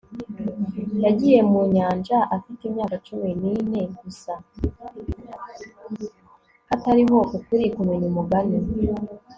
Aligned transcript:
hatariho 6.69 7.17
ukuri 7.37 7.65
kumenya 7.75 8.05
umugani 8.11 8.57